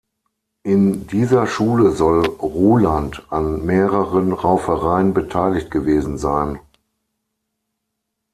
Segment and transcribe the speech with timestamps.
[0.63, 6.59] In dieser Schule soll Ruhland an mehreren Raufereien beteiligt gewesen sein.